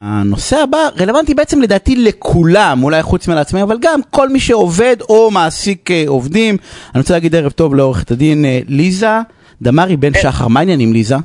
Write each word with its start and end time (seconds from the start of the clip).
הנושא 0.00 0.56
הבא 0.56 0.78
רלוונטי 1.00 1.34
בעצם 1.34 1.62
לדעתי 1.62 1.96
לכולם, 1.96 2.82
אולי 2.82 3.02
חוץ 3.02 3.28
מלעצמאים, 3.28 3.64
אבל 3.64 3.76
גם 3.80 4.00
כל 4.10 4.28
מי 4.28 4.40
שעובד 4.40 4.96
או 5.08 5.30
מעסיק 5.30 5.90
אה, 5.90 6.04
עובדים. 6.06 6.56
אני 6.94 7.00
רוצה 7.00 7.14
להגיד 7.14 7.34
ערב 7.34 7.50
טוב 7.50 7.74
לעורכת 7.74 8.10
הדין 8.10 8.44
אה, 8.44 8.60
ליזה 8.68 9.18
דמארי 9.62 9.96
בן 9.96 10.14
שחר, 10.22 10.48
מה 10.48 10.60
העניינים 10.60 10.92
ליזה? 10.92 11.16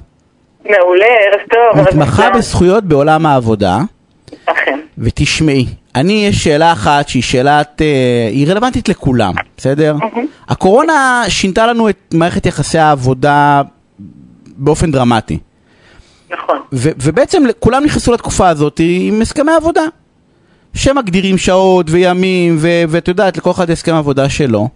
מעולה, 0.66 1.06
ערב 1.06 1.48
טוב. 1.50 1.82
מתמחה 1.82 2.30
בזכויות 2.30 2.84
בעולם 2.84 3.26
העבודה. 3.26 3.80
אכן. 4.46 4.80
ותשמעי, 4.98 5.66
אני 5.96 6.26
יש 6.26 6.44
שאלה 6.44 6.72
אחת 6.72 7.08
שהיא 7.08 7.24
שאלת, 7.24 7.82
אה, 7.82 8.30
היא 8.32 8.48
רלוונטית 8.48 8.90
לכולם, 8.90 9.34
בסדר? 9.58 9.96
הקורונה 10.50 11.24
שינתה 11.28 11.68
לנו 11.68 11.90
את 11.90 12.14
מערכת 12.14 12.46
יחסי 12.46 12.78
העבודה 12.78 13.62
באופן 14.58 14.92
דרמטי. 14.92 15.38
נכון. 16.34 16.58
ובעצם 16.74 17.44
כולם 17.60 17.84
נכנסו 17.84 18.14
לתקופה 18.14 18.50
הזאת 18.50 18.80
עם 18.84 19.22
הסכמי 19.22 19.52
עבודה. 19.52 19.82
שמגדירים 20.74 21.38
שעות 21.38 21.86
וימים, 21.90 22.58
ואת 22.90 23.08
יודעת, 23.08 23.38
לכל 23.38 23.52
אחד 23.52 23.70
הסכם 23.70 23.96
עבודה 23.96 24.30
שלו. 24.30 24.70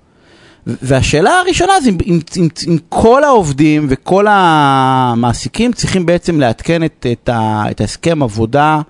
והשאלה 0.67 1.39
הראשונה 1.39 1.73
זה 1.81 1.89
אם, 1.89 1.97
אם, 2.05 2.19
אם, 2.37 2.47
אם 2.67 2.77
כל 2.89 3.23
העובדים 3.23 3.87
וכל 3.89 4.25
המעסיקים 4.29 5.73
צריכים 5.73 6.05
בעצם 6.05 6.39
לעדכן 6.39 6.83
את, 6.83 7.05
את, 7.11 7.29
ה- 7.29 7.63
את 7.71 7.81
ההסכם 7.81 8.23
עבודה 8.23 8.81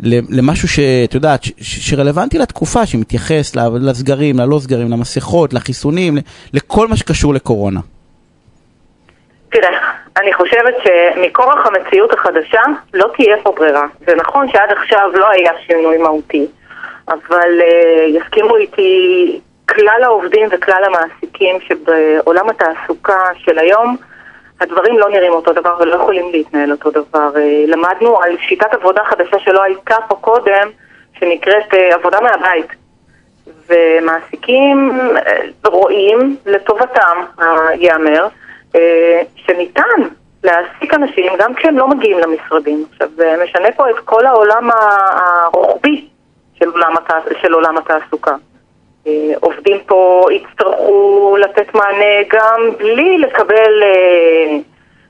למשהו 0.00 0.68
שאת 0.68 1.14
יודעת, 1.14 1.44
ש- 1.44 1.52
ש- 1.60 1.90
שרלוונטי 1.90 2.38
לתקופה, 2.38 2.86
שמתייחס 2.86 3.56
לסגרים, 3.56 4.38
ללא 4.38 4.60
סגרים, 4.60 4.90
למסכות, 4.90 5.52
לחיסונים, 5.52 6.18
לכל 6.52 6.88
מה 6.88 6.96
שקשור 6.96 7.34
לקורונה. 7.34 7.80
תראה, 9.52 9.68
אני 10.20 10.32
חושבת 10.32 10.74
שמכורח 10.84 11.66
המציאות 11.66 12.12
החדשה 12.12 12.60
לא 12.94 13.08
תהיה 13.16 13.36
פה 13.42 13.52
ברירה. 13.52 13.86
זה 14.06 14.14
נכון 14.14 14.48
שעד 14.48 14.70
עכשיו 14.70 15.10
לא 15.14 15.30
היה 15.30 15.52
שינוי 15.66 15.98
מהותי, 15.98 16.46
אבל 17.08 17.60
uh, 17.60 18.18
יסכימו 18.18 18.56
איתי 18.56 19.40
כלל 19.68 20.00
העובדים 20.02 20.48
וכלל 20.50 20.84
המעסיקים 20.84 21.56
שבעולם 21.60 22.48
התעסוקה 22.48 23.20
של 23.36 23.58
היום 23.58 23.96
הדברים 24.60 24.98
לא 24.98 25.10
נראים 25.10 25.32
אותו 25.32 25.52
דבר 25.52 25.76
ולא 25.80 25.94
יכולים 25.94 26.32
להתנהל 26.32 26.72
אותו 26.72 26.90
דבר. 26.90 27.30
Uh, 27.34 27.38
למדנו 27.66 28.22
על 28.22 28.36
שיטת 28.48 28.74
עבודה 28.74 29.04
חדשה 29.04 29.38
שלא 29.38 29.62
הייתה 29.62 29.96
פה 30.08 30.14
קודם, 30.14 30.68
שנקראת 31.18 31.74
uh, 31.74 31.94
עבודה 31.94 32.18
מהבית. 32.20 32.66
ומעסיקים 33.68 35.00
uh, 35.16 35.68
רואים 35.68 36.36
לטובתם, 36.46 37.16
uh, 37.38 37.42
ייאמר, 37.74 38.28
שניתן 39.52 40.08
להעסיק 40.44 40.94
אנשים 40.94 41.32
גם 41.38 41.54
כשהם 41.54 41.78
לא 41.78 41.88
מגיעים 41.88 42.18
למשרדים. 42.18 42.84
עכשיו, 42.92 43.08
זה 43.16 43.34
משנה 43.44 43.72
פה 43.76 43.90
את 43.90 43.98
כל 44.04 44.26
העולם 44.26 44.70
הרוחבי 44.72 46.08
של 46.54 46.68
עולם, 46.68 46.96
התע... 46.96 47.18
של 47.42 47.52
עולם 47.52 47.78
התעסוקה. 47.78 48.34
אה, 49.06 49.32
עובדים 49.40 49.78
פה 49.86 50.26
יצטרכו 50.30 51.36
לתת 51.40 51.74
מענה 51.74 52.22
גם 52.28 52.70
בלי 52.78 53.18
לקבל 53.18 53.82
אה, 53.82 54.56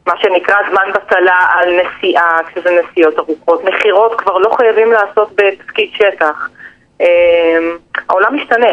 מה 0.07 0.15
שנקרא 0.19 0.57
זמן 0.71 0.91
בטלה 0.95 1.39
על 1.53 1.81
נסיעה, 1.81 2.39
כשזה 2.47 2.71
נסיעות 2.71 3.19
ארוכות. 3.19 3.65
מכירות 3.65 4.21
כבר 4.21 4.39
לא 4.39 4.51
חייבים 4.57 4.93
לעשות 4.93 5.29
בתפקיד 5.35 5.91
שטח. 5.95 6.49
העולם 8.09 8.37
משתנה. 8.37 8.73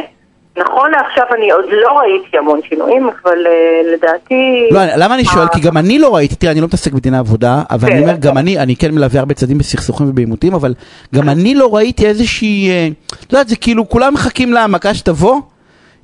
נכון 0.59 0.91
לעכשיו 0.91 1.23
אני 1.37 1.51
עוד 1.51 1.65
לא 1.71 1.99
ראיתי 1.99 2.37
המון 2.37 2.59
שינויים, 2.69 3.09
אבל 3.23 3.37
uh, 3.45 3.93
לדעתי... 3.93 4.69
לא, 4.71 4.79
למה 4.97 5.15
אני 5.15 5.25
שואל? 5.25 5.47
כי 5.47 5.59
גם 5.59 5.77
אני 5.77 5.99
לא 5.99 6.15
ראיתי, 6.15 6.35
תראה, 6.35 6.51
אני 6.51 6.61
לא 6.61 6.67
מתעסק 6.67 6.93
בדיני 6.93 7.17
עבודה, 7.17 7.61
אבל 7.69 7.87
כן. 7.87 7.93
אני 7.95 8.01
אומר, 8.01 8.15
גם 8.15 8.37
אני, 8.37 8.59
אני 8.59 8.75
כן 8.75 8.91
מלווה 8.91 9.19
הרבה 9.19 9.33
צדדים 9.33 9.57
בסכסוכים 9.57 10.09
ובעימותים, 10.09 10.53
אבל 10.53 10.73
גם 11.15 11.29
אני 11.29 11.55
לא 11.55 11.75
ראיתי 11.75 12.07
איזושהי, 12.07 12.69
אה, 12.69 12.87
את 13.25 13.33
יודעת, 13.33 13.47
זה 13.47 13.55
כאילו, 13.55 13.89
כולם 13.89 14.13
מחכים 14.13 14.53
למכה 14.53 14.93
שתבוא. 14.93 15.41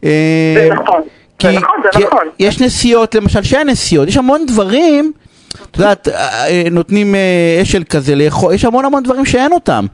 זה 0.02 0.10
אה, 0.10 0.70
נכון, 0.74 1.02
כי, 1.40 1.48
זה 1.48 1.60
נכון, 1.60 1.76
זה 1.84 1.90
כי 1.92 2.04
נכון. 2.04 2.28
יש 2.40 2.62
נסיעות, 2.62 3.16
למשל, 3.16 3.44
שאין 3.44 3.70
נסיעות, 3.70 4.08
יש 4.08 4.18
המון 4.18 4.46
דברים, 4.46 5.12
את 5.72 5.78
יודעת, 5.78 6.08
אה, 6.08 6.48
אה, 6.48 6.64
נותנים 6.72 7.16
אה, 7.16 7.60
אשל 7.62 7.84
כזה 7.84 8.16
לאכול, 8.16 8.54
יש 8.54 8.66
המון 8.66 8.86
המון 8.86 9.04
דברים 9.04 9.26
שאין 9.26 9.52
אותם. 9.52 9.86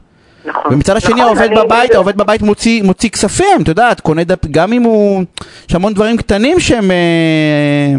נכון. 0.44 0.74
ומצד 0.74 0.96
השני 0.96 1.12
נכון, 1.14 1.26
העובד 1.26 1.42
אני- 1.52 1.56
בבית, 1.56 1.94
העובד 1.94 2.16
בבית 2.16 2.42
מוציא, 2.42 2.82
מוציא 2.82 3.10
כספים, 3.10 3.62
את 3.62 3.68
יודעת, 3.68 4.00
קונה 4.00 4.24
דפ, 4.24 4.46
גם 4.50 4.72
אם 4.72 4.82
הוא, 4.82 5.22
יש 5.68 5.74
המון 5.74 5.94
דברים 5.94 6.16
קטנים 6.16 6.60
שהם, 6.60 6.90
אה, 6.90 7.94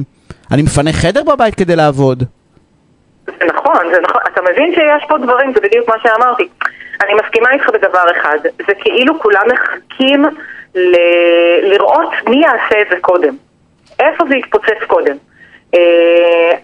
אני 0.52 0.62
מפנה 0.62 0.94
חדר 0.94 1.24
בבית 1.24 1.56
כדי 1.56 1.76
לעבוד. 1.76 2.24
זה 3.26 3.46
נכון, 3.46 3.86
זה 3.94 4.00
נכון. 4.02 4.22
אתה 4.34 4.42
מבין 4.42 4.72
שיש 4.76 5.04
פה 5.10 5.18
דברים, 5.18 5.54
זה 5.54 5.60
בדיוק 5.62 5.90
מה 5.90 5.96
שאמרתי. 6.04 6.48
אני 7.04 7.14
מסכימה 7.24 7.52
איתך 7.52 7.70
בדבר 7.70 8.04
אחד. 8.18 8.38
זה 8.68 8.74
כאילו 8.80 9.20
כולם 9.20 9.42
מחכים 9.54 10.26
ל- 10.76 11.70
לראות 11.74 12.10
מי 12.30 12.36
יעשה 12.42 12.82
את 12.82 12.88
זה 12.90 12.96
קודם. 13.02 13.36
איפה 14.00 14.24
זה 14.30 14.36
יתפוצץ 14.36 14.84
קודם. 14.88 15.16
אה, 15.74 15.80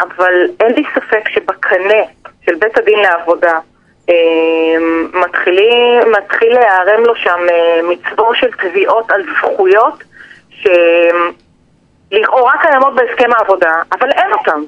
אבל 0.02 0.34
אין 0.60 0.74
לי 0.76 0.84
ספק 0.96 1.30
שבקנה 1.34 2.02
של 2.46 2.56
בית 2.56 2.78
הדין 2.78 3.00
לעבודה 3.00 3.60
מתחילים, 5.14 6.12
מתחיל 6.18 6.54
להיערם 6.54 7.04
לו 7.04 7.16
שם 7.16 7.40
אה, 7.52 7.80
מצבור 7.84 8.34
של 8.34 8.52
תביעות 8.52 9.12
על 9.12 9.24
זכויות 9.24 10.04
שלכאורה 12.10 12.54
קיימות 12.62 12.96
בהסכם 12.96 13.30
העבודה, 13.34 13.82
אבל 13.92 14.12
אין 14.12 14.34
אותן. 14.34 14.62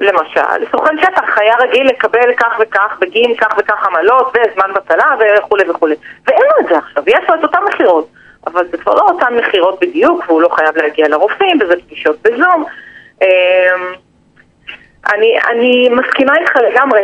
למשל, 0.00 0.70
סוכן 0.70 0.98
שטח 1.00 1.38
היה 1.38 1.54
רגיל 1.60 1.86
לקבל 1.86 2.34
כך 2.36 2.56
וכך 2.60 2.96
בגין 3.00 3.36
כך 3.36 3.58
וכך 3.58 3.86
עמלות 3.86 4.28
וזמן 4.28 4.74
בטלה 4.74 5.14
וכולי 5.20 5.70
וכולי. 5.70 5.94
ואין 6.26 6.42
לו 6.42 6.60
את 6.60 6.68
זה 6.68 6.78
עכשיו, 6.78 7.02
יש 7.06 7.28
לו 7.28 7.34
את 7.34 7.42
אותן 7.42 7.58
מכירות. 7.68 8.08
אבל 8.46 8.66
זה 8.70 8.76
כבר 8.76 8.94
לא 8.94 9.00
אותן 9.00 9.34
מכירות 9.36 9.80
בדיוק, 9.80 10.24
והוא 10.26 10.42
לא 10.42 10.48
חייב 10.48 10.76
להגיע 10.76 11.08
לרופאים, 11.08 11.58
וזה 11.60 11.74
פגישות 11.86 12.16
בזום. 12.22 12.64
אמ, 13.22 13.28
אני, 15.12 15.38
אני 15.50 15.88
מסכימה 15.88 16.32
איתך 16.36 16.56
לגמרי 16.56 17.02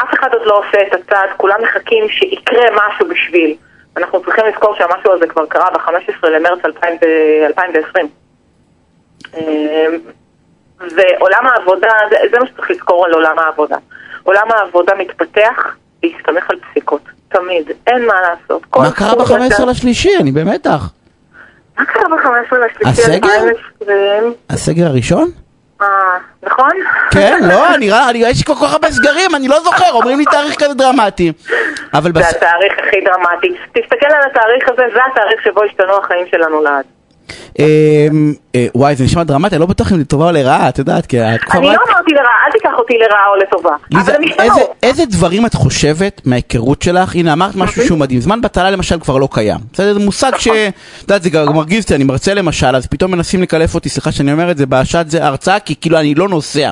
שאף 0.00 0.14
אחד 0.20 0.28
עוד 0.32 0.42
לא 0.46 0.58
עושה 0.58 0.78
את 0.86 0.94
הצעד, 0.94 1.28
כולם 1.36 1.56
מחכים 1.62 2.08
שיקרה 2.08 2.64
משהו 2.76 3.08
בשביל. 3.08 3.54
אנחנו 3.96 4.22
צריכים 4.24 4.44
לזכור 4.46 4.74
שהמשהו 4.78 5.12
הזה 5.12 5.26
כבר 5.26 5.46
קרה 5.46 5.66
ב-15 5.70 6.26
למרץ 6.28 6.58
2020. 6.64 8.08
אמ, 9.34 9.40
ועולם 10.96 11.46
העבודה, 11.46 11.88
זה, 12.10 12.16
זה 12.32 12.38
מה 12.38 12.46
שצריך 12.46 12.70
לזכור 12.70 13.04
על 13.06 13.12
עולם 13.14 13.38
העבודה. 13.38 13.76
עולם 14.22 14.46
העבודה 14.50 14.92
מתפתח 14.94 15.76
להסתמך 16.02 16.50
על 16.50 16.56
פסיקות, 16.70 17.02
תמיד, 17.28 17.70
אין 17.86 18.06
מה 18.06 18.14
לעשות. 18.20 18.62
מה 18.76 18.92
קרה 18.92 19.08
זכות 19.08 19.18
ב-15 19.28 19.54
אתה- 19.56 19.64
לשלישי? 19.70 20.10
אני 20.20 20.32
במתח. 20.32 20.90
מה 21.78 21.84
קרה 21.84 22.02
ב-15 22.08 22.56
לשלישי 22.56 23.02
הסגר? 23.02 23.28
2020? 23.28 24.34
הסגר 24.50 24.86
הראשון? 24.86 25.30
אה, 25.82 26.18
נכון? 26.42 26.70
כן, 27.10 27.38
לא, 27.48 27.76
נראה, 27.76 28.10
אני 28.10 28.18
יש 28.18 28.42
כל 28.42 28.54
כך 28.54 28.72
הרבה 28.72 28.90
סגרים, 28.90 29.34
אני 29.34 29.48
לא 29.48 29.60
זוכר, 29.60 29.92
אומרים 29.92 30.18
לי 30.18 30.24
תאריך 30.24 30.54
כזה 30.58 30.74
דרמטי. 30.74 31.32
אבל 31.94 32.12
זה 32.12 32.20
בס... 32.20 32.34
התאריך 32.34 32.72
הכי 32.78 33.00
דרמטי. 33.04 33.48
תסתכל 33.72 34.06
על 34.06 34.30
התאריך 34.30 34.68
הזה, 34.68 34.82
זה 34.94 35.00
התאריך 35.12 35.42
שבו 35.44 35.64
השתנו 35.64 35.96
החיים 35.98 36.26
שלנו 36.30 36.62
לעד. 36.62 36.84
אמ, 37.58 37.64
אה, 38.54 38.66
וואי, 38.74 38.96
זה 38.96 39.04
נשמע 39.04 39.22
דרמטי, 39.24 39.54
אני 39.54 39.60
לא 39.60 39.66
בטוח 39.66 39.92
אם 39.92 39.98
זה 39.98 40.04
טובה 40.04 40.26
או 40.26 40.32
לרעה, 40.32 40.68
את 40.68 40.78
יודעת, 40.78 41.06
כי 41.06 41.20
את 41.20 41.40
כבר 41.40 41.58
אני. 41.58 41.66
לא 41.66 41.72
אמרתי 41.72 42.12
לרעה, 42.12 42.46
אל 42.46 42.52
תיקח 42.52 42.70
אותי 42.78 42.94
לרעה 42.98 43.26
או 43.28 43.36
לטובה. 43.36 43.76
אבל 43.94 44.14
הם 44.14 44.22
השתנו. 44.24 44.66
איזה, 44.82 45.04
דברים 45.06 45.46
את 45.46 45.54
חושבת 45.54 46.20
מההיכרות 46.24 46.82
שלך? 46.82 47.14
הנה, 47.14 47.32
אמרת 47.32 47.56
משהו 47.56 47.82
שהוא 47.86 47.98
מדהים. 47.98 48.20
זמן 48.20 48.40
בטלה 48.40 48.70
למשל 48.70 49.00
כבר 49.00 49.18
לא 49.18 49.28
קיים. 49.32 49.58
בסדר? 49.72 49.94
זה 49.94 50.00
מושג 50.00 50.32
ש... 50.38 50.48
את 50.48 50.52
יודעת, 51.02 51.22
זה 51.22 51.30
גם 51.30 51.52
מרגיז 51.54 51.82
אותי, 51.84 51.94
אני 51.94 52.04
מרצה 52.04 52.34
למשל, 52.34 52.76
אז 52.76 52.86
פתאום 52.86 53.10
מנסים 53.10 53.42
לקלף 53.42 53.74
אותי, 53.74 53.88
סליחה 53.88 54.12
שאני 54.12 54.32
אומר 54.32 54.50
את 54.50 54.58
זה, 54.58 54.66
בשעת 54.66 55.10
זה 55.10 55.24
הרצאה, 55.24 55.60
כי 55.60 55.74
כאילו 55.80 55.98
אני 55.98 56.14
לא 56.14 56.28
נוסע. 56.28 56.70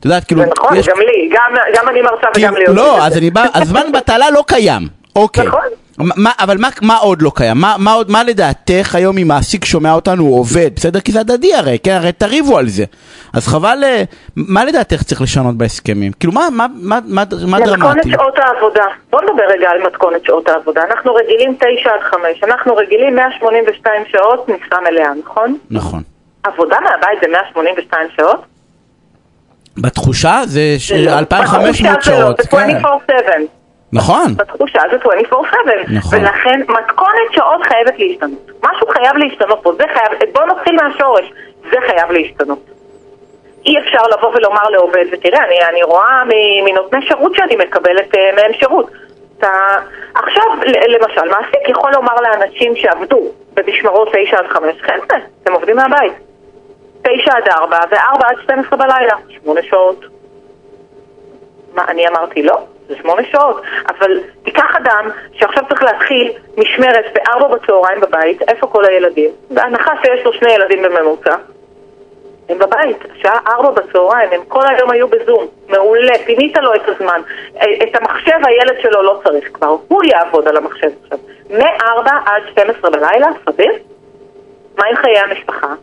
את 0.00 0.04
יודעת, 0.04 0.24
כאילו... 0.24 0.40
זה 0.42 0.46
נכון, 0.58 0.76
גם 0.76 0.98
לי, 0.98 1.30
גם- 1.76 1.88
אני 1.88 2.02
מרצה 2.02 2.26
כאילו, 2.34 2.48
וגם 2.48 2.56
לי 2.56 2.64
עושים 2.64 2.76
לא, 2.76 3.06
אז 3.06 3.12
זה. 3.12 3.18
אני 3.18 3.30
בא, 3.30 3.44
אז 3.54 3.68
זמן 3.68 3.92
בטלה 3.92 4.30
לא 4.30 4.44
קיים. 4.46 4.88
אוקיי. 5.16 5.46
נכון. 5.46 5.60
מה, 5.98 6.30
אבל 6.40 6.58
מה, 6.58 6.68
מה 6.82 6.96
עוד 6.96 7.22
לא 7.22 7.32
קיים? 7.34 7.56
מה, 7.56 7.74
מה, 7.78 7.92
עוד, 7.92 8.10
מה 8.10 8.24
לדעתך 8.24 8.94
היום 8.94 9.18
אם 9.18 9.28
מעסיק 9.28 9.64
שומע 9.64 9.92
אותנו 9.92 10.22
הוא 10.22 10.38
עובד? 10.40 10.70
בסדר? 10.76 11.00
כי 11.00 11.12
זה 11.12 11.20
הדדי 11.20 11.54
הרי, 11.54 11.78
כן? 11.82 11.90
הרי 11.92 12.12
תריבו 12.12 12.58
על 12.58 12.68
זה. 12.68 12.84
אז 13.32 13.46
חבל, 13.48 13.78
אה, 13.84 14.02
מה 14.36 14.64
לדעתך 14.64 15.02
צריך 15.02 15.22
לשנות 15.22 15.54
בהסכמים? 15.56 16.12
כאילו, 16.12 16.32
מה, 16.32 16.48
מה, 16.52 16.66
מה, 16.74 16.98
מה, 17.04 17.22
מה 17.46 17.58
מתכונת 17.58 17.78
דרמטי? 17.80 18.10
שעות 18.10 18.34
העבודה. 18.38 18.84
בוא 19.10 19.20
נדבר 19.22 19.42
רגע 19.58 19.70
על 19.70 19.86
מתכונת 19.86 20.24
שעות 20.24 20.48
העבודה. 20.48 20.80
אנחנו 20.90 21.14
רגילים 21.14 21.56
9 21.56 21.66
עד 21.90 22.00
5, 22.10 22.44
אנחנו 22.44 22.76
רגילים 22.76 23.14
182 23.16 24.02
שעות 24.12 24.48
משרה 24.48 24.78
מלאה, 24.90 25.10
נכון? 25.24 25.56
נכון. 25.70 26.02
עבודה 26.42 26.76
מהבית 26.80 27.18
זה 27.22 27.28
182 27.32 28.08
שעות? 28.16 28.40
בתחושה 29.76 30.40
זה 30.44 30.60
ש- 30.78 30.92
לא. 30.92 31.18
2,500 31.18 31.64
בתחושה 31.68 31.82
זה 31.82 32.10
לא, 32.10 32.18
שעות. 32.20 32.36
זה 32.36 32.48
כן. 32.48 32.76
24/7. 32.82 33.63
נכון. 33.94 34.34
בתחושה 34.36 34.80
זה 34.90 34.96
24/7. 34.96 35.36
נכון. 35.94 36.18
ולכן 36.18 36.60
מתכונת 36.60 37.32
שעות 37.32 37.62
חייבת 37.62 37.98
להשתנות. 37.98 38.50
משהו 38.64 38.86
חייב 38.88 39.16
להשתנות 39.16 39.60
פה, 39.62 39.72
זה 39.72 39.84
חייב, 39.94 40.32
בואו 40.32 40.46
נתחיל 40.46 40.76
מהשורש, 40.76 41.32
זה 41.70 41.76
חייב 41.86 42.10
להשתנות. 42.10 42.58
אי 43.66 43.78
אפשר 43.78 44.02
לבוא 44.16 44.28
ולומר 44.34 44.68
לעובד, 44.70 45.04
ותראה, 45.12 45.44
אני, 45.44 45.58
אני 45.70 45.82
רואה 45.82 46.22
מנותני 46.64 47.06
שירות 47.06 47.34
שאני 47.34 47.56
מקבלת 47.56 48.14
uh, 48.14 48.36
מהם 48.36 48.52
שירות. 48.52 48.90
אתה... 49.38 49.48
עכשיו, 50.14 50.44
למשל, 50.88 51.28
מעסיק 51.30 51.68
יכול 51.68 51.92
לומר 51.94 52.14
לאנשים 52.20 52.76
שעבדו 52.76 53.20
במשמרות 53.54 54.08
9 54.08 54.36
עד 54.36 54.46
5, 54.46 54.82
חבר'ה, 54.82 55.18
אתם 55.42 55.52
עובדים 55.52 55.76
מהבית. 55.76 56.12
9 57.02 57.32
עד 57.36 57.48
4 57.48 57.78
ו-4 57.90 58.26
עד 58.26 58.36
12 58.42 58.78
בלילה, 58.78 59.14
8 59.44 59.60
שעות. 59.62 60.04
מה, 61.74 61.84
אני 61.88 62.08
אמרתי 62.08 62.42
לא? 62.42 62.58
זה 62.88 62.94
8 62.96 63.22
שעות. 63.32 63.62
אבל 63.88 64.20
תיקח 64.42 64.76
אדם 64.76 65.10
שעכשיו 65.32 65.62
צריך 65.68 65.82
להתחיל 65.82 66.32
משמרת 66.58 67.04
ב-4 67.14 67.48
בצהריים 67.48 68.00
בבית, 68.00 68.42
איפה 68.42 68.66
כל 68.66 68.84
הילדים? 68.84 69.30
בהנחה 69.50 69.92
שיש 70.02 70.24
לו 70.24 70.32
שני 70.32 70.52
ילדים 70.52 70.82
בממוצע. 70.82 71.36
הם 72.48 72.58
בבית, 72.58 72.96
שעה 73.14 73.38
ארבע 73.46 73.70
בצהריים, 73.70 74.30
הם 74.32 74.40
כל 74.48 74.62
היום 74.68 74.90
היו 74.90 75.08
בזום, 75.08 75.46
מעולה, 75.68 76.12
פינית 76.24 76.56
לו 76.56 76.74
את 76.74 76.88
הזמן. 76.88 77.20
את 77.56 77.96
המחשב 78.00 78.38
הילד 78.46 78.80
שלו 78.82 79.02
לא 79.02 79.20
צריך 79.24 79.48
כבר, 79.52 79.76
הוא 79.88 80.02
יעבוד 80.04 80.48
על 80.48 80.56
המחשב 80.56 80.90
עכשיו. 81.02 81.18
מ-4 81.50 82.10
עד 82.26 82.42
12 82.50 82.90
בלילה, 82.90 83.26
סביר? 83.50 83.72
מה 84.78 84.86
עם 84.86 84.96
חיי 84.96 85.18
המשפחה? 85.18 85.74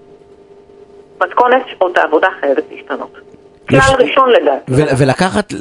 מתכונת 1.21 1.62
שעות 1.68 1.98
העבודה 1.98 2.27
חייבת 2.39 2.63
להשתנות. 2.71 3.31
כלל 3.69 3.80
ראשון 4.00 4.30
לדעתי. 4.30 4.72
ולקחת, 4.98 5.54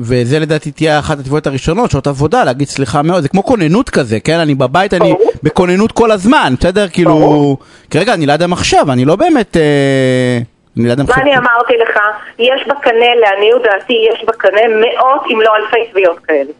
וזה 0.00 0.38
לדעתי 0.38 0.70
תהיה 0.70 0.98
אחת 0.98 1.18
התביעות 1.18 1.46
הראשונות, 1.46 1.90
שעות 1.90 2.06
עבודה, 2.06 2.44
להגיד 2.44 2.68
סליחה 2.68 3.02
מאוד, 3.02 3.22
זה 3.22 3.28
כמו 3.28 3.44
כוננות 3.44 3.90
כזה, 3.90 4.20
כן? 4.20 4.38
אני 4.38 4.54
בבית, 4.54 4.94
אני 4.94 5.14
בכוננות 5.42 5.92
כל 5.92 6.10
הזמן, 6.10 6.54
בסדר? 6.58 6.88
כאילו, 6.88 7.56
כרגע 7.90 8.14
אני 8.14 8.26
ליד 8.26 8.42
המחשב, 8.42 8.90
אני 8.92 9.04
לא 9.04 9.16
באמת... 9.16 9.56
אה, 9.56 10.38
מה 10.76 11.22
אני 11.22 11.36
אמרתי 11.36 11.74
לך? 11.82 11.98
יש 12.38 12.68
בקנה, 12.68 13.14
לעניות 13.20 13.62
דעתי, 13.62 14.06
יש 14.12 14.24
בקנה 14.24 14.60
מאות 14.80 15.22
אם 15.32 15.40
לא 15.40 15.50
אלפי 15.56 15.90
תביעות 15.90 16.18
כאלה. 16.18 16.52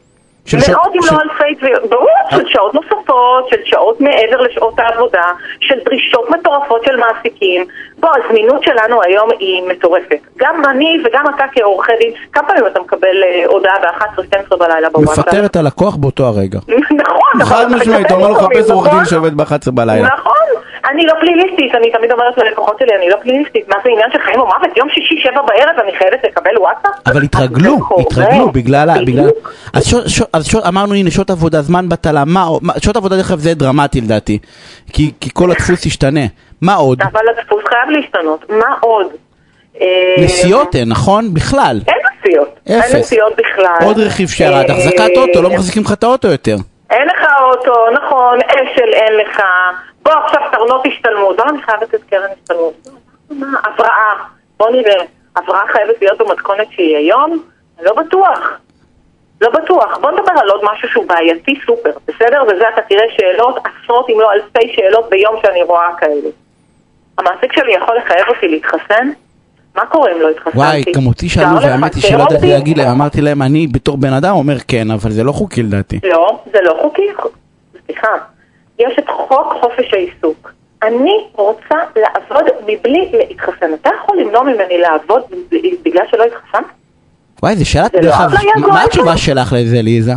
מאות 0.54 0.92
אם 0.94 1.00
לא 1.12 1.18
אלפי 1.22 1.54
תביעות, 1.54 1.90
ברור, 1.90 2.08
של 2.30 2.48
שעות 2.48 2.74
נוספות, 2.74 3.48
של 3.48 3.56
שעות 3.64 4.00
מעבר 4.00 4.40
לשעות 4.40 4.74
העבודה, 4.78 5.24
של 5.60 5.74
דרישות 5.84 6.30
מטורפות 6.30 6.84
של 6.84 6.96
מעסיקים. 6.96 7.64
בוא, 7.98 8.10
הזמינות 8.24 8.62
שלנו 8.62 9.02
היום 9.02 9.28
היא 9.38 9.62
מטורפת. 9.68 10.18
גם 10.36 10.62
אני 10.70 10.98
וגם 11.04 11.24
אתה 11.36 11.44
כעורכי 11.52 11.92
דין, 12.00 12.12
כמה 12.32 12.48
פעמים 12.48 12.66
אתה 12.66 12.80
מקבל 12.80 13.22
אה, 13.24 13.44
הודעה 13.46 13.74
ב-11-12 13.82 14.56
בלילה 14.56 14.90
בוואטסאפ? 14.90 15.18
מפטר 15.26 15.44
את 15.46 15.56
הלקוח 15.56 15.96
באותו 15.96 16.24
הרגע. 16.26 16.58
נכון, 16.96 17.44
חד 17.44 17.66
משמעית, 17.70 18.06
אתה 18.06 18.14
אומר 18.14 18.28
לו 18.28 18.34
חפש 18.34 18.70
עורך 18.70 18.94
דין 18.94 19.04
שעובד 19.04 19.36
ב-11 19.36 19.70
בלילה. 19.74 20.08
נכון. 20.08 20.35
אני 20.96 21.06
לא 21.06 21.14
פליליסטית, 21.20 21.74
אני 21.74 21.90
תמיד 21.90 22.12
אומרת 22.12 22.38
ללקוחות 22.38 22.78
שלי, 22.78 22.96
אני 22.98 23.08
לא 23.10 23.16
פליליסטית, 23.22 23.68
מה 23.68 23.76
זה 23.84 23.90
עניין 23.92 24.10
של 24.12 24.18
חיים 24.18 24.40
או 24.40 24.46
מוות? 24.46 24.76
יום 24.76 24.88
שישי 24.90 25.20
שבע 25.22 25.42
בערב 25.42 25.78
אני 25.84 25.98
חייבת 25.98 26.24
לקבל 26.24 26.58
וואטסאפ? 26.58 26.90
אבל 27.06 27.22
התרגלו, 27.22 27.76
התרגלו 28.00 28.52
בגלל, 28.52 29.04
בגלל, 29.06 29.28
אז 29.74 30.54
אמרנו 30.68 30.94
הנה 30.94 31.10
שעות 31.10 31.30
עבודה, 31.30 31.62
זמן 31.62 31.88
בטלה, 31.88 32.24
מה, 32.26 32.46
שעות 32.78 32.96
עבודה 32.96 33.16
דרך 33.16 33.30
אגב 33.30 33.38
זה 33.38 33.54
דרמטי 33.54 34.00
לדעתי, 34.00 34.38
כי 34.92 35.12
כל 35.34 35.50
הדפוס 35.50 35.86
ישתנה, 35.86 36.26
מה 36.62 36.74
עוד? 36.74 37.02
אבל 37.02 37.20
הדפוס 37.28 37.64
חייב 37.68 37.90
להשתנות, 37.90 38.50
מה 38.50 38.74
עוד? 38.80 39.06
אה, 39.80 39.86
נסיעות 40.18 40.76
אין, 40.76 40.88
נכון? 40.88 41.34
בכלל. 41.34 41.80
אין 41.88 41.98
נסיעות. 42.18 42.60
אפס. 42.64 42.94
אין 42.94 43.00
נסיעות 43.00 43.32
בכלל. 43.36 43.86
עוד 43.86 43.98
רכיב 43.98 44.28
שירד, 44.28 44.70
אה, 44.70 44.76
החזקת 44.76 45.16
אוטו, 45.16 45.42
לא 45.42 45.50
מחזיקים 45.50 45.82
לך 45.82 45.92
את 45.92 46.04
האוטו 46.04 46.28
יותר. 46.28 46.56
אין 46.90 47.08
לך 47.08 47.28
אוטו, 47.42 47.72
נכון, 47.92 48.38
אשל 48.46 48.92
אין 48.92 49.12
לך. 49.16 49.42
בוא 50.06 50.14
עכשיו 50.24 50.40
קרנות 50.50 50.86
השתלמות. 50.86 51.36
בוא 51.36 51.44
אני 51.48 51.62
חייבת 51.62 51.82
לתת 51.82 52.04
קרן 52.10 52.28
השתלמות. 52.38 52.88
הבראה. 53.64 54.12
בוא 54.56 54.70
נראה. 54.70 55.04
הבראה 55.36 55.60
חייבת 55.72 55.96
להיות 56.00 56.18
במתכונת 56.18 56.66
שהיא 56.70 56.96
היום? 56.96 57.42
לא 57.82 57.94
בטוח. 57.94 58.38
לא 59.40 59.50
בטוח. 59.50 59.98
בוא 59.98 60.10
נדבר 60.10 60.32
על 60.40 60.48
עוד 60.50 60.60
משהו 60.72 60.88
שהוא 60.88 61.04
בעייתי 61.08 61.54
סופר, 61.66 61.90
בסדר? 62.08 62.42
וזה 62.42 62.64
אתה 62.74 62.82
תראה 62.88 63.04
שאלות, 63.16 63.58
עשרות 63.64 64.06
אם 64.10 64.20
לא 64.20 64.32
אלפי 64.32 64.72
שאלות 64.76 65.10
ביום 65.10 65.34
שאני 65.42 65.62
רואה 65.62 65.88
כאלה. 65.98 66.30
המעסיק 67.18 67.52
שלי 67.52 67.74
יכול 67.74 67.96
לחייב 67.96 68.28
אותי 68.28 68.48
להתחסן? 68.48 69.08
מה 69.74 69.86
קורה 69.86 70.12
אם 70.12 70.20
לא 70.20 70.30
התחסנתי? 70.30 70.58
וואי, 70.58 70.82
גם 70.94 71.06
אותי 71.06 71.28
שאלו, 71.28 71.56
והאמת 71.62 71.94
היא 71.94 72.02
שלא 72.02 72.22
ידעתי 72.22 72.46
להגיד 72.46 72.78
להם, 72.78 72.88
אמרתי 72.88 73.20
להם, 73.20 73.42
אני 73.42 73.66
בתור 73.66 73.96
בן 73.96 74.12
אדם 74.12 74.34
אומר 74.34 74.56
כן, 74.68 74.90
אבל 74.90 75.10
זה 75.10 75.24
לא 75.24 75.32
חוקי 75.32 75.62
לדעתי. 75.62 76.00
לא, 76.04 76.42
זה 76.52 76.58
לא 76.62 76.78
חוקי, 76.82 77.08
סליחה. 77.86 78.08
יש 78.78 78.98
את 78.98 79.04
חוק 79.08 79.54
חופש 79.60 79.94
העיסוק. 79.94 80.52
אני 80.82 81.26
רוצה 81.32 81.74
לעבוד 81.96 82.44
מבלי 82.62 83.10
להתחסן. 83.12 83.74
אתה 83.74 83.90
יכול 84.02 84.20
למנוע 84.20 84.42
ממני 84.42 84.78
לעבוד 84.78 85.22
בגלל 85.84 86.04
שלא 86.10 86.24
התחסנת? 86.24 86.64
וואי, 87.42 87.56
זו 87.56 87.70
שאלה, 87.70 87.88
דרך 87.88 88.20
אגב, 88.20 88.66
מה 88.68 88.82
התשובה 88.82 89.16
שלך 89.16 89.52
לזה, 89.58 89.82
ליזה? 89.82 90.12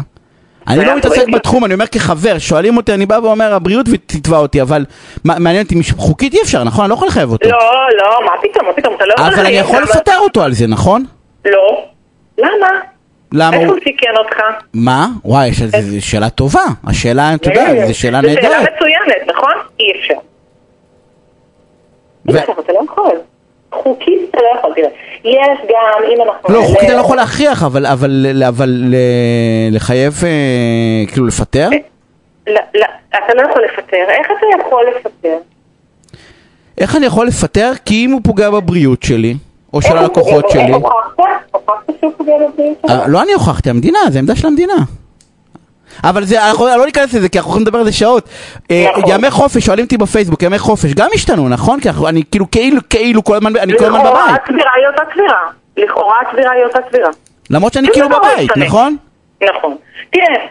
אני 0.68 0.86
לא 0.86 0.98
מתעסק 0.98 1.28
בתחום, 1.34 1.66
אני 1.66 1.74
אומר 1.74 1.88
כחבר, 1.88 2.38
שואלים 2.38 2.78
אותי, 2.78 2.94
אני 2.94 3.06
בא 3.06 3.20
ואומר, 3.24 3.54
הבריאות 3.54 3.86
תתבע 4.06 4.38
אותי, 4.38 4.62
אבל 4.62 4.86
מעניין 5.26 5.64
אותי, 5.64 5.76
חוקית 5.98 6.34
אי 6.34 6.42
אפשר, 6.42 6.64
נכון? 6.64 6.84
אני 6.84 6.90
לא 6.90 6.96
יכול 6.96 7.08
לחייב 7.08 7.32
אותו. 7.32 7.50
לא, 7.50 7.58
לא, 7.98 8.26
מה 8.26 8.32
פתאום, 8.42 8.68
מה 8.68 8.74
פתאום, 8.74 8.96
אתה 8.96 9.06
לא 9.06 9.14
יכול 9.14 9.28
לחייב. 9.28 9.40
אבל 9.40 9.48
אני 9.48 9.58
יכול 9.58 9.84
לפטר 9.84 10.18
אותו 10.20 10.44
על 10.44 10.54
זה, 10.54 10.68
נכון? 10.68 11.06
לא. 11.46 11.86
למה? 12.38 12.68
למה 13.34 13.58
איך 13.58 13.70
הוא 13.70 13.78
סיכן 13.84 14.18
אותך? 14.18 14.38
מה? 14.74 15.08
וואי, 15.26 15.52
זו 15.54 16.06
שאלה 16.06 16.30
טובה. 16.30 16.64
השאלה, 16.88 17.36
אתה 17.36 17.50
יודע, 17.50 17.88
זו 17.88 18.00
שאלה 18.00 18.22
נהדרת. 18.22 18.42
זו 18.44 18.48
שאלה 18.48 18.60
מצוינת, 18.60 19.28
נכון? 19.28 19.54
אי 19.80 19.86
אפשר. 20.00 20.14
אי 22.30 22.40
אפשר, 22.40 22.54
אתה 22.60 22.74
לא 22.74 22.82
יכול. 22.92 23.18
חוקית 23.72 24.20
אתה 24.30 24.38
לא 24.38 24.60
יכול, 24.60 24.74
תראה. 24.76 24.90
יש 25.24 25.60
גם, 25.70 26.04
אם 26.14 26.22
אנחנו... 26.22 26.54
לא, 26.54 26.62
חוקית 26.62 26.90
אני 26.90 26.96
לא 26.96 27.02
יכול 27.02 27.18
להכריח, 27.18 27.64
אבל, 27.64 27.86
אבל, 27.86 28.44
אבל 28.48 28.94
לחייב, 29.72 30.14
אה, 30.24 31.12
כאילו 31.12 31.26
לפטר? 31.26 31.70
לא, 32.48 32.62
לא, 32.76 32.86
אתה 33.10 33.34
לא 33.36 33.50
יכול 33.50 33.64
לפטר. 33.64 34.06
איך 34.10 34.28
אתה 34.38 34.46
יכול 34.60 34.86
לפטר? 34.96 35.38
איך 36.78 36.96
אני 36.96 37.06
יכול 37.06 37.28
לפטר? 37.28 37.72
כי 37.86 38.06
אם 38.06 38.12
הוא 38.12 38.22
פוגע 38.24 38.50
בבריאות 38.50 39.04
שלי, 39.04 39.36
או 39.74 39.82
של 39.82 39.98
הלקוחות 39.98 40.50
שלי... 40.50 40.72
הוכחת 40.72 41.29
שהוא 42.00 42.14
פוגע 42.18 42.34
בבריאות? 42.38 42.78
אה, 42.90 43.08
לא 43.08 43.22
אני 43.22 43.34
הוכחתי, 43.34 43.70
המדינה, 43.70 44.00
זה 44.10 44.20
עמדה 44.20 44.36
של 44.36 44.48
המדינה. 44.48 44.76
אבל 46.04 46.24
זה, 46.24 46.48
אנחנו 46.50 46.66
לא 46.66 46.86
ניכנס 46.86 47.14
לזה, 47.14 47.30
כי 47.30 47.38
אנחנו 47.38 47.50
יכולים 47.50 47.68
לדבר 47.68 47.80
על 47.80 47.86
זה 47.86 47.92
שעות. 47.92 48.30
אה, 48.72 48.88
נכון. 48.98 49.04
ימי 49.08 49.32
חופש, 49.32 49.66
שואלים 49.66 49.86
אותי 49.86 49.98
בפייסבוק, 49.98 50.44
ימי 50.44 50.60
חופש 50.60 50.94
גם 50.94 51.08
השתנו, 51.14 51.50
נכון? 51.50 51.80
כי 51.80 51.90
אני 52.08 52.24
כאילו, 52.32 52.52
כאילו, 52.52 52.82
כאילו, 52.90 53.24
כל 53.24 53.36
הזמן, 53.36 53.56
אני 53.56 53.78
כל 53.78 53.86
הזמן 53.86 54.00
בבית. 54.00 54.14
לכאורה 54.14 54.36
הצבירה 54.36 54.72
היא 54.76 54.88
אותה 54.88 55.02
צבירה. 55.14 55.40
לכאורה 55.78 56.16
הצבירה 56.28 56.52
היא 56.52 56.64
אותה 56.64 56.80
צבירה. 56.90 57.10
למרות 57.50 57.74
שאני 57.74 57.88
כאילו 57.94 58.10
בבית, 58.10 58.58
נכון? 58.58 58.98
נכון. 59.50 59.76
תראה, 60.10 60.46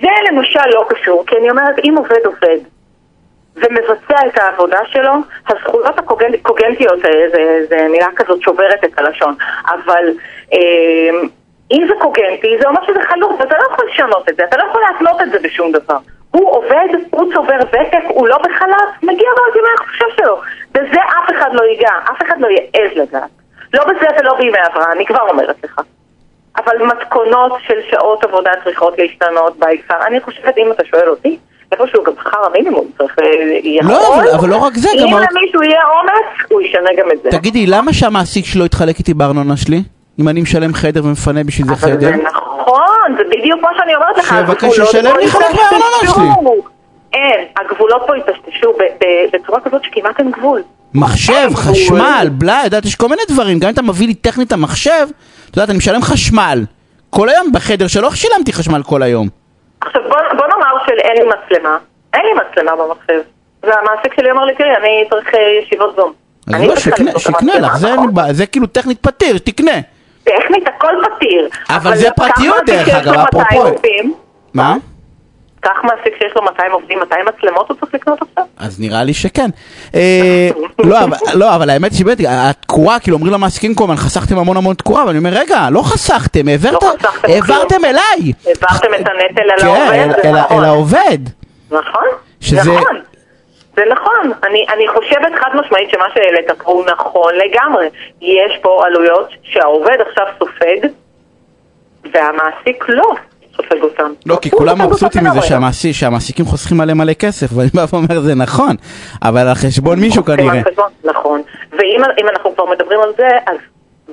זה 0.00 0.08
למשל 0.32 0.68
לא 0.74 0.84
קשור, 0.88 1.24
כי 1.26 1.36
אני 1.40 1.50
אומרת, 1.50 1.74
אם 1.84 1.94
עובד 1.96 2.24
עובד, 2.24 2.58
ומבצע 3.56 4.26
את 4.26 4.38
העבודה 4.38 4.78
שלו, 4.86 5.12
הזכויות 5.48 5.98
הקוגנטיות, 5.98 6.98
זה 7.68 7.88
מילה 7.88 8.08
כזאת 8.16 8.42
שוברת 8.42 8.84
את 8.84 8.98
הלשון, 8.98 9.34
אבל... 9.66 10.08
אה, 10.52 11.28
אם 11.72 11.86
זה 11.88 11.94
קוגנטי, 12.00 12.58
זה 12.60 12.68
אומר 12.68 12.80
שזה 12.86 13.02
חלוט, 13.02 13.40
ואתה 13.40 13.54
לא 13.58 13.64
יכול 13.72 13.88
לשנות 13.92 14.28
את 14.28 14.36
זה, 14.36 14.44
אתה 14.44 14.56
לא 14.56 14.64
יכול 14.70 14.80
להתנות 14.80 15.20
את 15.20 15.30
זה 15.30 15.38
בשום 15.38 15.72
דבר. 15.72 15.96
הוא 16.30 16.50
עובד, 16.50 16.88
הוא 17.10 17.32
צובר 17.34 17.58
ותק, 17.68 18.04
הוא 18.08 18.28
לא 18.28 18.38
בחל"ת, 18.38 19.02
מגיע 19.02 19.28
לו 19.36 19.50
את 19.50 19.56
ימי 19.56 19.68
החופשה 19.74 20.04
שלו. 20.16 20.40
בזה 20.72 21.00
אף 21.02 21.30
אחד 21.30 21.54
לא 21.54 21.64
ייגע, 21.64 21.90
אף 22.10 22.22
אחד 22.22 22.40
לא 22.40 22.48
יעז 22.48 22.90
לגעת. 22.96 23.30
לא 23.74 23.84
בזה 23.84 24.06
ולא 24.18 24.34
בימי 24.38 24.58
הבראה, 24.58 24.92
אני 24.92 25.06
כבר 25.06 25.28
אומרת 25.28 25.56
לך. 25.64 25.80
אבל 26.56 26.82
מתכונות 26.86 27.52
של 27.66 27.80
שעות 27.90 28.24
עבודה 28.24 28.50
צריכות 28.64 28.98
להשתנות 28.98 29.56
בעיקר. 29.56 30.06
אני 30.06 30.20
חושבת, 30.20 30.58
אם 30.58 30.72
אתה 30.72 30.84
שואל 30.84 31.08
אותי, 31.08 31.38
איפשהו 31.72 32.04
גם 32.04 32.12
שכר 32.20 32.38
המינימום 32.46 32.86
צריך... 32.98 33.16
אה, 33.18 33.88
לא, 33.88 34.14
אבל, 34.14 34.28
אבל 34.28 34.48
לא 34.48 34.56
רק 34.56 34.76
זה, 34.76 34.88
גם... 35.00 35.08
אם 35.08 35.16
למישהו 35.16 35.62
יהיה 35.62 35.80
אומץ, 36.00 36.50
הוא 36.50 36.60
ישנה 36.60 36.90
גם 36.98 37.06
את 37.12 37.22
זה. 37.22 37.30
תגידי, 37.30 37.66
למה 37.66 37.92
שהמעסיק 37.92 38.44
שלו 38.46 38.64
יתחלק 38.64 38.98
איתי 38.98 39.14
בארנונה 39.14 39.56
שלי? 39.56 39.82
אם 40.20 40.28
אני 40.28 40.42
משלם 40.42 40.74
חדר 40.74 41.04
ומפנה 41.04 41.44
בשביל 41.44 41.66
זה 41.66 41.76
חדר? 41.76 42.08
אבל 42.08 42.16
זה 42.16 42.22
נכון, 42.22 43.16
זה 43.16 43.22
בדיוק 43.30 43.60
מה 43.62 43.68
שאני 43.76 43.94
אומרת 43.94 44.18
לך. 44.18 44.28
שיבקש 44.28 44.76
שישלם 44.76 45.16
לי 45.16 45.28
חלק 45.28 45.54
מהארנונה 45.54 46.14
שלי. 46.14 46.60
אין, 47.12 47.44
הגבולות 47.56 48.02
פה 48.06 48.12
התשתשו 48.14 48.72
בצורה 49.32 49.60
כזאת 49.60 49.84
שכמעט 49.84 50.18
אין 50.18 50.30
גבול. 50.30 50.62
מחשב, 50.94 51.50
חשמל, 51.54 52.28
בלה, 52.32 52.60
יודעת, 52.64 52.84
יש 52.84 52.94
כל 52.94 53.08
מיני 53.08 53.22
דברים. 53.28 53.58
גם 53.58 53.68
אם 53.68 53.74
אתה 53.74 53.82
מביא 53.82 54.06
לי 54.06 54.14
טכנית 54.14 54.48
את 54.48 54.52
המחשב, 54.52 55.06
את 55.50 55.56
יודעת, 55.56 55.70
אני 55.70 55.78
משלם 55.78 56.02
חשמל. 56.02 56.64
כל 57.10 57.28
היום 57.28 57.52
בחדר 57.52 57.86
שלא 57.86 58.10
שילמתי 58.10 58.52
חשמל 58.52 58.82
כל 58.82 59.02
היום. 59.02 59.28
עכשיו 59.80 60.02
בוא 60.08 60.16
נאמר 60.88 61.00
שאין 61.02 61.16
לי 61.16 61.22
מצלמה. 61.22 61.78
אין 62.14 62.22
לי 62.24 62.32
מצלמה 62.32 62.72
במחשב. 62.76 63.20
והמעסיק 63.62 64.14
שלי 64.16 64.30
אמר 64.30 64.44
לי, 64.44 64.54
תראי, 64.54 64.70
אני 64.76 65.04
צריך 65.10 65.34
אה, 65.34 65.40
ישיבות 65.62 65.96
זום. 65.96 66.12
אז 66.54 66.62
לא, 66.62 66.76
שיקנה 67.18 67.58
לך, 67.58 67.76
זה 68.30 68.46
כאילו 68.46 68.66
טכנית 68.66 68.98
פתיר, 69.00 69.38
תקנה. 69.38 69.80
טכנית 70.24 70.68
הכל 70.68 70.94
פתיר. 71.16 71.48
אבל 71.70 71.96
זה 71.96 72.08
פרטיות 72.16 72.56
דרך 72.66 72.88
אגב, 72.88 73.14
אפרופו. 73.14 73.76
מה? 74.54 74.76
קח 75.62 75.84
מעסיק 75.84 76.14
שיש 76.18 76.32
לו 76.36 76.42
200 76.42 76.72
עובדים, 76.72 76.98
200 76.98 77.26
מצלמות 77.26 77.68
הוא 77.68 77.76
צריך 77.80 77.94
לקנות 77.94 78.18
עכשיו? 78.22 78.44
אז 78.58 78.80
נראה 78.80 79.04
לי 79.04 79.14
שכן. 79.14 79.50
אה, 79.94 80.48
לא, 80.84 80.98
אבל- 81.04 81.16
לא, 81.34 81.54
אבל 81.56 81.70
האמת 81.70 81.94
שבאמת, 81.94 82.18
התקורה, 82.28 82.98
כאילו 83.00 83.16
אומרים 83.16 83.32
למעסיקים 83.32 83.74
כל 83.74 83.84
הזמן, 83.84 83.96
חסכתם 83.96 84.38
המון 84.38 84.56
המון 84.56 84.74
תקורה, 84.74 85.06
ואני 85.06 85.18
אומר, 85.18 85.30
רגע, 85.32 85.68
לא 85.70 85.82
חסכתם, 85.82 86.46
לא 86.48 86.52
העברתם. 87.24 87.84
אליי. 87.84 88.32
העברתם 88.46 88.94
את 89.00 89.06
הנטל 89.08 89.50
על 89.50 89.58
כן, 89.60 89.66
העובד, 89.66 90.22
זה 90.22 90.28
אל- 90.30 90.64
העובד. 90.64 91.18
נכון, 91.70 92.04
נכון. 92.52 92.96
זה 93.76 93.82
נכון. 93.92 94.32
אני, 94.48 94.64
אני 94.74 94.84
חושבת 94.88 95.32
חד 95.40 95.50
משמעית 95.60 95.90
שמה 95.90 96.04
שהעלית 96.14 96.50
פה 96.62 96.72
הוא 96.72 96.84
נכון 96.86 97.32
לגמרי. 97.34 97.86
יש 98.20 98.58
פה 98.62 98.82
עלויות 98.86 99.28
שהעובד 99.42 99.96
עכשיו 100.08 100.24
סופג, 100.38 100.88
והמעסיק 102.14 102.84
לא 102.88 103.12
סופג 103.72 103.82
אותם. 103.82 104.12
לא, 104.26 104.36
כי 104.42 104.50
כולם 104.50 104.82
מבסוטים 104.82 105.22
מזה 105.24 105.40
שהמעסיקים 105.92 106.44
חוסכים 106.44 106.80
עליהם 106.80 106.98
מלא 106.98 107.12
כסף, 107.12 107.46
ואני 107.56 107.68
בא 107.74 107.84
ואומר, 107.92 108.20
זה 108.20 108.34
נכון, 108.34 108.76
אבל 109.22 109.48
על 109.48 109.54
חשבון 109.54 110.00
מישהו 110.00 110.24
כנראה. 110.24 110.62
נכון. 111.04 111.42
ואם 111.72 112.02
אם 112.20 112.28
אנחנו 112.28 112.54
כבר 112.54 112.64
מדברים 112.64 113.00
על 113.00 113.12
זה, 113.16 113.28
אז 113.46 113.56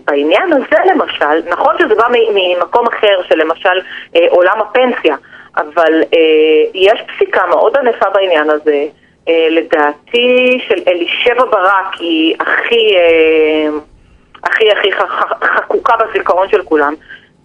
בעניין 0.05 0.53
הזה 0.53 0.91
למשל, 0.93 1.49
נכון 1.49 1.75
שזה 1.79 1.95
בא 1.95 2.07
ממקום 2.33 2.87
אחר 2.87 3.21
של 3.29 3.35
למשל 3.35 3.79
אה, 4.15 4.25
עולם 4.29 4.61
הפנסיה, 4.61 5.15
אבל 5.57 5.93
אה, 6.13 6.69
יש 6.73 7.01
פסיקה 7.07 7.41
מאוד 7.49 7.77
ענפה 7.77 8.05
בעניין 8.13 8.49
הזה. 8.49 8.85
אה, 9.29 9.47
לדעתי 9.51 10.59
של 10.67 10.75
אלישבע 10.87 11.45
ברק 11.51 11.93
היא 11.99 12.35
הכי, 12.39 12.95
הכי 14.43 14.71
הכי 14.71 14.89
חקוקה 15.55 15.93
בזיכרון 15.97 16.49
של 16.49 16.63
כולם, 16.63 16.93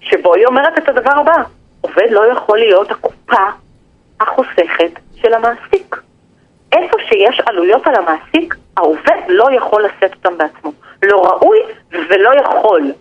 שבו 0.00 0.34
היא 0.34 0.46
אומרת 0.46 0.78
את 0.78 0.88
הדבר 0.88 1.12
הבא, 1.20 1.42
עובד 1.84 2.06
לא 2.10 2.32
יכול 2.32 2.58
להיות 2.58 2.90
הקופה 2.90 3.42
החוסכת 4.20 4.92
של 5.22 5.34
המעסיק. 5.34 5.96
איפה 6.72 6.96
שיש 7.08 7.40
עלויות 7.46 7.82
על 7.86 7.94
המעסיק, 7.94 8.54
העובד 8.76 9.20
לא 9.28 9.48
יכול 9.56 9.84
לשאת 9.84 10.14
אותם 10.14 10.38
בעצמו. 10.38 10.72
לא 11.02 11.16
ראוי 11.22 11.58
ולא 11.92 12.30
יכול. 12.44 12.92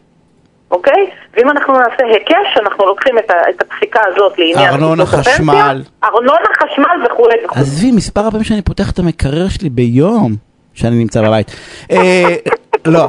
אוקיי? 0.72 1.10
ואם 1.34 1.50
אנחנו 1.50 1.74
נעשה 1.74 2.06
היקש, 2.13 2.58
אנחנו 2.62 2.86
לוקחים 2.86 3.18
את, 3.18 3.30
ה- 3.32 3.50
את 3.50 3.62
הפסיקה 3.62 4.00
הזאת 4.08 4.34
לעניין... 4.40 4.70
ארנונה, 4.70 5.06
חשמל. 5.06 5.82
ארנונה, 6.04 6.46
חשמל 6.63 7.06
וכולי 7.06 7.36
וכולי. 7.46 7.62
עזבי, 7.62 7.92
מספר 7.92 8.22
הפעמים 8.22 8.44
שאני 8.44 8.62
פותח 8.62 8.92
את 8.92 9.00
המקרר 9.00 9.50
שלי 9.50 9.70
ביום 9.70 10.36
שאני 10.74 10.96
נמצא 10.96 11.22
בבית. 11.22 11.52
אה, 11.92 12.24
לא, 12.86 13.08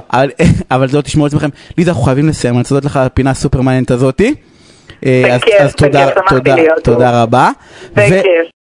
אבל- 0.70 0.86
לא 0.92 1.00
תשמעו 1.00 1.26
את 1.26 1.32
עצמכם. 1.32 1.48
ליזה, 1.78 1.90
אנחנו 1.90 2.04
חייבים 2.04 2.28
לסיים, 2.28 2.54
אני 2.54 2.60
רוצה 2.60 2.74
להודות 2.74 2.90
לך 2.90 2.96
על 2.96 3.06
הפינה 3.06 3.30
הסופר 3.30 3.60
מעניינת 3.60 3.90
הזאתי. 3.90 4.34
אה, 5.04 5.34
אז- 5.34 5.74
תודה- 5.74 7.22
רבה. 7.22 7.50
בכיף. 7.92 8.53